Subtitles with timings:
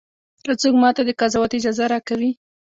[0.45, 2.31] که څوک ماته د قضاوت اجازه راکوي.